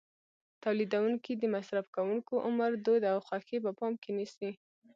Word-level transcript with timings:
تولیدوونکي 0.63 1.31
د 1.37 1.43
مصرفوونکو 1.55 2.33
عمر، 2.47 2.71
دود 2.85 3.03
او 3.11 3.17
خوښې 3.27 3.57
په 3.65 3.71
پام 3.79 3.93
کې 4.01 4.11
نیسي. 4.17 4.51